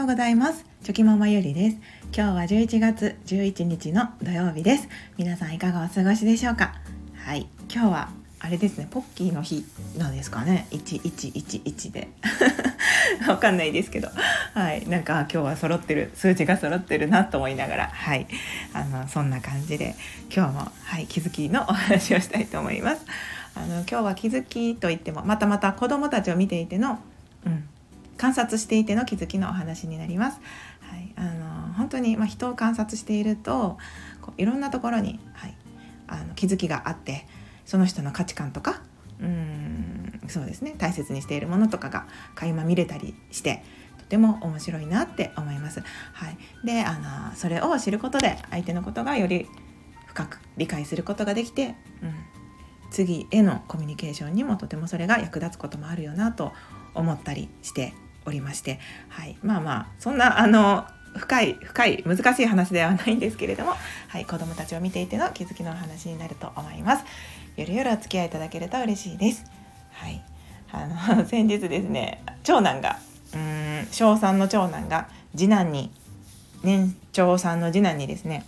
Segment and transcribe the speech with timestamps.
[0.00, 0.64] ようございます。
[0.82, 1.76] チョキママゆりです。
[2.16, 4.88] 今日は11月11日の土曜日です。
[5.18, 6.72] 皆さんいかがお過ごしでしょうか？
[7.22, 7.46] はい。
[7.70, 8.08] 今日は
[8.38, 8.88] あれですね。
[8.90, 9.62] ポッキーの日
[9.98, 12.08] なんですかね？1111で。
[13.28, 14.08] わかんないですけど。
[14.54, 14.88] はい。
[14.88, 17.90] なんか今日は揃ってる数字が揃ってるなと思いながら。
[17.92, 18.26] はい。
[18.72, 19.94] あのそんな感じで
[20.34, 23.02] 今日もはい気づきのお話をしたいと思います。
[23.54, 27.00] あの今日は気づきといってもまたまた子供たちを見ていての
[27.44, 27.68] うん。
[28.20, 30.40] 観察していての気づきのお話になります。
[30.82, 33.78] はい、あの本当にまあ、人を観察していると
[34.20, 35.56] こういろんなところに、はい、
[36.06, 37.26] あの気づきがあって
[37.64, 38.82] その人の価値観とか
[39.20, 43.64] うんそうですね大切にしているものとかが垣間見れたりして
[43.96, 45.80] とても面白いなって思います。
[46.12, 46.98] はい、であ
[47.30, 49.46] のそれを知ることで相手のことがより
[50.08, 52.14] 深く理解することができて、うん、
[52.90, 56.52] 次へのコミュニケーションにもとてもそれが役立つこともあるよなと
[56.94, 57.94] 思ったりして
[58.30, 58.78] おりまして、
[59.08, 60.86] はい、まあまあそんなあの
[61.16, 63.74] 深い深い難しい話ではないんですけれども、
[64.08, 67.04] はい、子どもたちを見ていての気づきの話になると思います。
[67.56, 69.44] ゆるゆるお付き合いいただけると嬉しいです。
[69.92, 70.22] はい、
[70.72, 70.86] あ
[71.16, 72.98] の 先日ですね長男が
[73.34, 75.90] うん小3の長男が次男に
[76.62, 78.44] 年長さんの次男にですね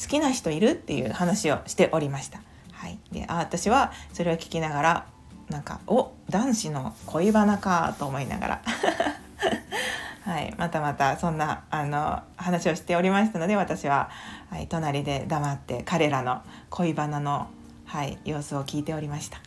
[0.00, 0.70] 好きな人いる？
[0.70, 2.42] っていう話をしておりました。
[2.72, 5.06] はい、であ私はそれを聞きながら
[5.52, 8.62] なんかお男子の恋バナかと思いながら
[10.24, 14.08] はい、またまたそんなあの話をしておりましたので私は、
[14.50, 17.48] はい、隣で黙って彼らの恋バナの、
[17.86, 19.40] はい、様子を聞いておりました。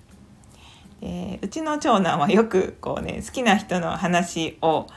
[1.02, 4.88] でうちの長男はよくこうね好きな人の話を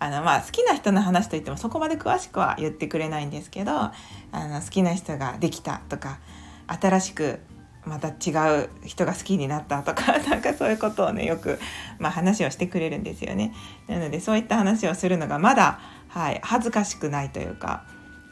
[0.00, 3.92] あのまあ好きな人の話といってもそこまで詳しくは言ってくれないんですけどあ
[4.32, 6.18] の好きな人ができたとか
[6.66, 7.40] 新しく
[7.86, 11.58] また違う人が好きになったとか なんかそういうことをねよく、
[11.98, 13.52] まあ、話をしてくれるんですよね。
[13.88, 17.84] なのでそういった話をするのがまだ、はい、恥ずかしくないというか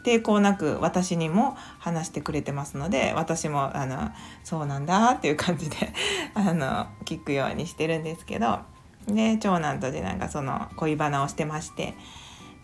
[0.04, 4.10] 抵抗なく私にも話してくれてますので私もあの
[4.44, 5.76] そうなんだっていう感じで
[6.34, 8.60] あの聞くようにしてるんですけど
[9.06, 11.94] で長男と次男がその恋バナをしてまして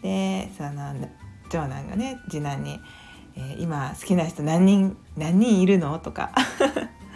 [0.03, 0.95] でその
[1.49, 2.81] 長男がね次男に
[3.37, 5.99] えー、今好きな人何人何人いるの？
[5.99, 6.33] とか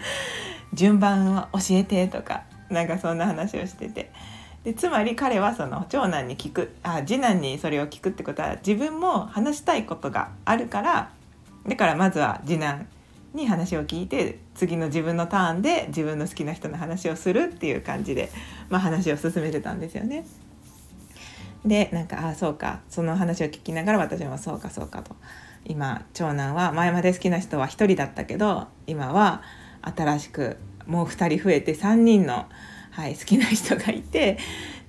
[0.75, 4.11] 順番は教えてとかなんかそんな話をしてて
[4.65, 11.11] でつまり彼はその長男に聞くあ次男にそれを聞くってことは自分も話したいことがあるから
[11.67, 12.87] だからまずは次男
[13.35, 18.31] に話を聞いて次の自分のターンで自分の好きな人の話をするっていう感じで、
[18.69, 20.27] まあ、話を進めてたんですよね。
[21.65, 25.15] でなんかああそうかその話を聞きながら私もそうかそうかと。
[25.65, 29.43] 今長男は前まで好きな人は1人だったけど今は
[29.83, 30.57] 新しく
[30.87, 32.47] もう2人増えて3人の、
[32.91, 34.39] はい、好きな人がいて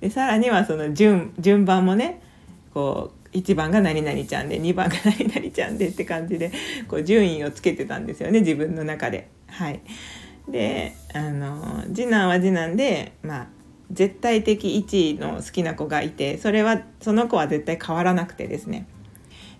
[0.00, 2.22] でさらにはその順順番もね
[2.72, 6.50] こう1番が何々ちゃんで2番が何々ちゃんで って感じで
[6.88, 9.28] こう順位をつけてたんですよね自分の中で。
[9.46, 9.80] はい、
[10.48, 13.46] であの次男は次男でまあ
[13.92, 18.86] 絶対的1位の好きな子がいてそれはその子は絶対変わらなくてですね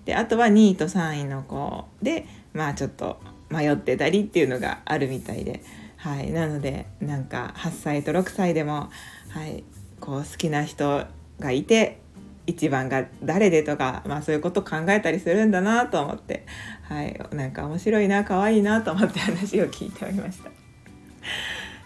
[0.05, 3.19] であとは2位と3位の子でまあちょっと
[3.51, 5.63] 迷ってたりっていうのがあるみたいで、
[5.97, 8.91] はい、なのでなんか8歳と6歳でも、
[9.29, 9.65] はい、
[10.01, 11.05] こう好きな人
[11.39, 12.01] がいて
[12.47, 16.47] 1番が誰でとか、まあ、そういうこと考えたりするんだなと思って、
[16.83, 20.51] はい、なんか面白いな可愛いなと思って話を聞いておりました。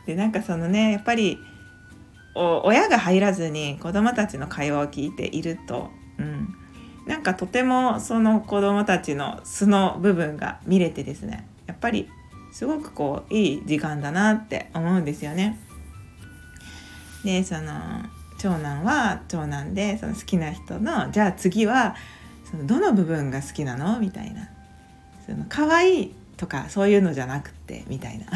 [0.07, 1.39] でなんかそのねやっぱり
[2.35, 6.55] 親が入らずに子どもたちの会話を聞いていると、うん、
[7.07, 11.47] なんかとてもその子どもたちの素の部分が見れてですね
[11.85, 12.09] ぱり
[12.51, 15.59] すごくこういい時間だなって思うんですよね。
[17.25, 17.73] でその
[18.39, 21.95] 長男は長男でその好きな人のじゃあ次は
[22.51, 24.01] そのどの部分が好きなの？
[24.01, 24.49] みたいな
[25.27, 28.27] その可愛いとかそういうのじゃなくってみたいな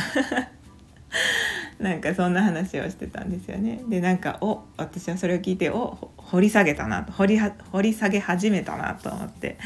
[1.90, 3.81] なんかそんな話をしてたんですよね。
[3.88, 9.56] でなんかお私はそれを聞いてお掘り下げたなと掘り掘り下げ始めたなと思って、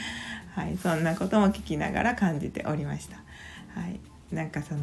[0.55, 3.17] はい、そんなことも聞きながら感じておりました。
[3.75, 4.01] はい、
[4.35, 4.81] なんかその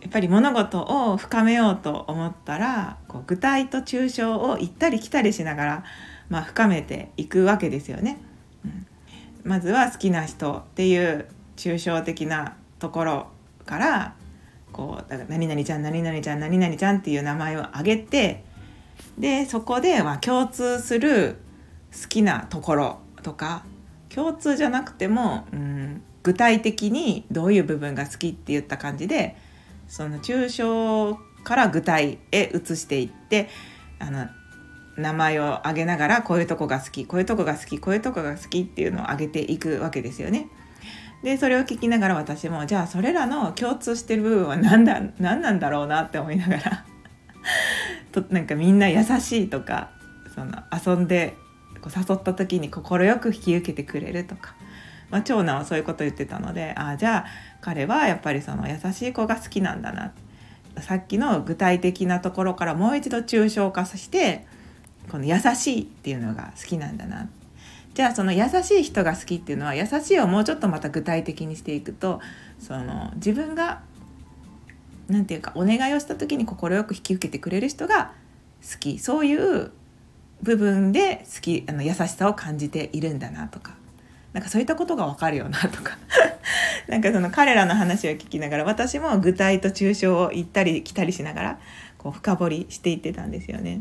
[0.00, 5.84] やっぱり物事を深めようと思ったらこう具体と抽象を行ったり来たりしながら、
[6.28, 8.18] まあ、深めていくわけですよね。
[8.64, 8.86] うん、
[9.44, 11.26] まずは好きな人っていう
[11.56, 13.26] 抽象的なところ
[13.64, 14.14] から
[14.72, 18.44] こうだから何々ちゃん何々ちゃん何々ちゃんっていう名前を挙げて
[19.18, 21.38] でそこでは共通する
[22.02, 23.64] 好きなところとか
[24.08, 29.36] 共通じゃなくても、うん、具体的にどういう部分が好きって言った感じで
[29.86, 33.48] その抽象から具体へ移していって
[34.00, 34.26] あの
[34.96, 40.48] 名前を挙げながらこういうとこが好きこういうとこが好きこういうとこが好きっていうのを挙げていくわけですよね。
[41.22, 46.84] でそれを聞きながら私もじゃあそれらの共通してる部分は何だ何なんだろうなって思いながら
[48.10, 49.90] となんかみんな優しいとか
[50.34, 51.36] その遊んで
[51.80, 54.56] こう誘った時に快く引き受けてくれるとか、
[55.10, 57.26] まあ、長男はそういうこと言ってたのでああじゃあ
[57.60, 60.12] 彼はやっぱりその優しい子が好きなんだな
[60.80, 64.46] さっきの具体的なところからもう一度抽象化して
[65.10, 67.28] この優しいっていうのが好きなんだな
[67.94, 72.20] じゃあその優しい人が好きっていうのは優しいをもうちょっとまた具体的にしていくと
[72.58, 73.82] その自分が
[75.08, 78.12] 何て言うかお願いをした時に快く引き受けてくれる人が
[78.62, 78.98] 好き。
[78.98, 79.70] そういう
[80.42, 83.74] 部分で好きあの優しさを感じているんだなとか。
[84.36, 85.96] なんかそういったことが分かるよなとか
[86.88, 91.58] なんかその彼らの話を聞きながら私も具体と抽象を言ったり来たりしながら
[91.96, 93.80] こう深掘りしていってたんですよね。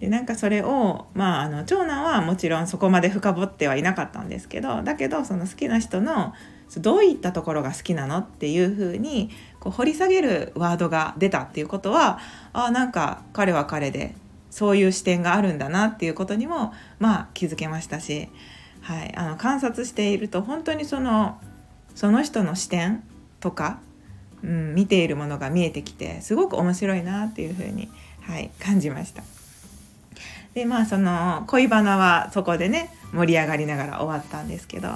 [0.00, 6.34] でなんかそれをまああの長男はもちろんそこまで深掘ってはいなかったんですけどだけどその好きな人の
[6.78, 12.18] どういったところが好きなのっていうふうにこう掘り下げるワードが出たっていうことは
[12.52, 14.16] あなんか彼は彼で
[14.50, 18.28] そういう視点があるんだなっていうことにもまあ気づけましたし、
[18.86, 21.40] はい、あの観察していると本当にその
[21.96, 23.02] その人の視点
[23.40, 23.80] とか、
[24.44, 27.90] うん、見ているものが見えてきてすごく面白いなっていうふうに、
[28.20, 29.24] はい、感じました。
[30.54, 34.88] でまあその恋バナはそこでね盛り上がりながら終わったんですけど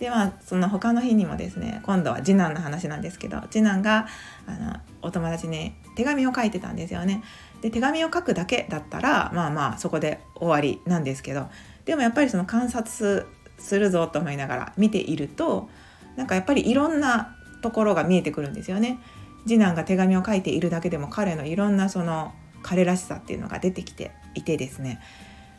[0.00, 4.08] でまあその他の日にもですね今度は次男の話なんですけど次男が
[4.46, 7.22] あのお友達に手紙を書いてたんですよね。
[7.62, 11.46] で手紙を書くだけだったらまあまあそこで終わりなんですけど
[11.84, 13.26] でもやっぱりその観察
[13.58, 15.68] するぞと思いながら見ていると
[16.16, 18.98] なんかやっぱりいろんなところが見えてくるんですよね。
[19.46, 22.32] 次男が手紙を書いているだけでも彼のいろんなその
[22.62, 25.00] 彼らしさっていうのが出てきていてですね、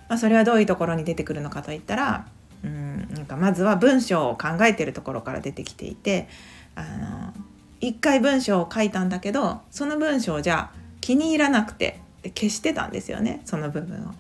[0.10, 2.28] まあ、それはどういうところに出てくるのかといったら
[2.64, 6.28] うんなんかまずは文章を考えてるところから出てきていて
[6.76, 7.34] あの
[7.80, 12.02] 一回文章を書いたんだけどその文章じゃ気に入らなくて
[12.36, 14.14] 消してたんですよねその部分を。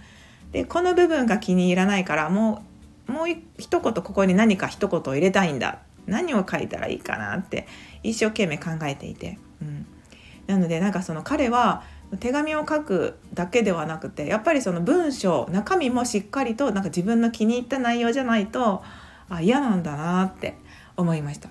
[0.52, 2.77] でこの部分が気に入らないからもう
[3.08, 3.28] もう
[3.58, 5.80] 一言ここに何か一言を入れたいんだ。
[6.08, 7.68] 何を書いたらいいかなって
[8.02, 9.86] 一生懸命考えていて、うん、
[10.48, 11.84] なのでなんかその彼は
[12.20, 18.82] 手紙を書くだけではなくてやっぱりその文章中身もしっかりとなんか自分の気に入った内容じゃないと
[19.30, 20.56] あ嫌なんだなって
[20.96, 21.50] 思いました。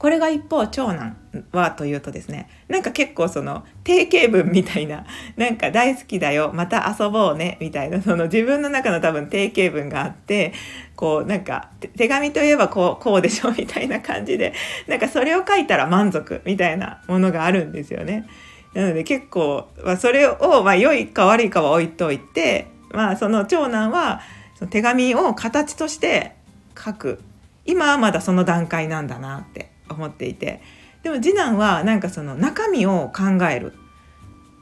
[0.00, 1.14] これが一方長男
[1.52, 5.04] はというとですねなんか結構その定型文みたいな
[5.36, 10.54] なんか大好きだよまた遊ぼうねみたいなその自分の中の多分定型文があって
[10.96, 11.68] こうなんか
[11.98, 14.54] 手紙といえばこうこうでしょ みたいな感じで
[14.88, 18.26] なんかそれを書いたら満足みたいなものがあるんですよね。
[18.72, 24.22] なので結構、まあ、それを、まあ、良いか悪いかは置いといて、まあ、その長男は
[24.54, 26.36] その手紙を形として
[26.78, 27.20] 書く
[27.66, 30.62] 今はまだその段階なんだなって思っていて。
[31.02, 33.72] でも次男はなんかその中身を考える、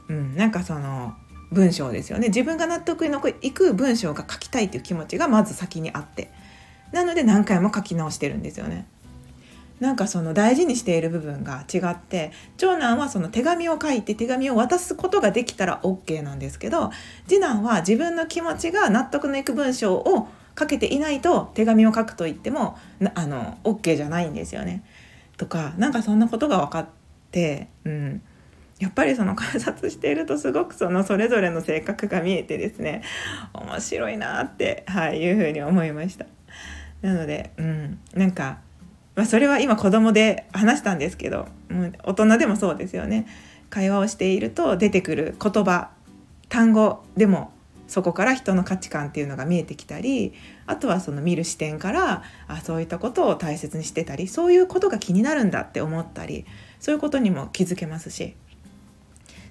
[0.07, 1.13] うん、なんかその
[1.51, 2.27] 文章ですよね。
[2.27, 6.31] 自分が納得のいく文章が書きたいっていう気持ちがまず先にあって。
[6.91, 8.87] なので何回も書き直してるんですよね。
[9.79, 12.31] なんかその大事にしている部分が違って。
[12.57, 16.91] 長男はその手紙を書いて手紙を渡すことができたら OK なんですけど
[17.27, 22.77] 次男は自分の気持ちが納得のいく文章を書けていないと手紙を書くと言っても
[23.15, 24.83] あの OK じゃないんですよね。
[25.39, 26.87] とかなんかそんなことが分かっ
[27.31, 28.21] て、うん、
[28.77, 33.01] やっぱりその 観察しているとすごくそのそれぞれの性格が見えてですね
[33.53, 36.25] 面白いなって、はい、いうふうに思いました。
[37.01, 38.59] なので、うん、なんか
[39.15, 43.25] まあ、それは今子供で話したんですけどもう大人でもそうですよね。
[43.69, 45.89] 会話をしていると出てくる言葉
[46.47, 47.51] 単語でも
[47.89, 50.33] そこから人の価値観っていうのが見えてきたり
[50.67, 56.45] あとはその見る視点からあそういったことを大切にしてたりそういうことが気になるんだって思ったり
[56.79, 58.35] そういうことにも気づけますし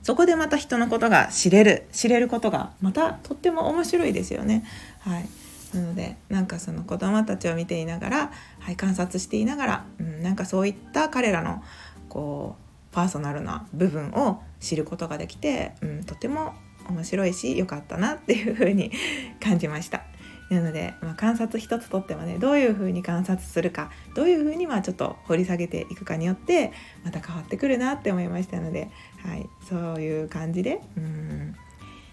[0.02, 4.64] そこでまた人のことが知れる知れることがまたとっても面白いですよね。
[5.00, 5.28] はい
[5.74, 11.62] なのでなんかその子どもたちを見ていながら、はい、観察していながら、うん、なんかそういった彼らの
[12.08, 16.54] こうパーソナルな部分を知ることができて、うん、とても
[16.88, 18.92] 面白いし良かったなっていうふうに
[19.40, 20.02] 感じました。
[20.50, 26.72] なので、まあ、観察一つとってもねどういうふうに観察するかどういうふうにまあちょっと掘り下げていくかによって
[27.04, 28.88] また変わってくるなって思いましたので、
[29.22, 31.54] はい、そういう感じでうん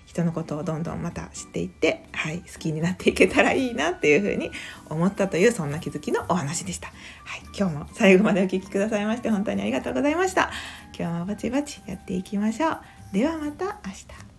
[0.06, 4.50] 人のことをどんどんまた知っていって、はい、好きになっていけたらいいなっていうふうに
[4.90, 6.88] 思ったというそんな気づきのお話でした。
[7.26, 10.52] はい、今日も最後までお聴きくださいまして本当にありがとうございました。
[10.98, 12.80] 今日もバチバチやっていきましょう。
[13.12, 14.35] ではまた明日。